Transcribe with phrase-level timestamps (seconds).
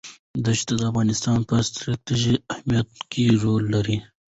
[0.45, 3.97] دښتې د افغانستان په ستراتیژیک اهمیت کې رول لري.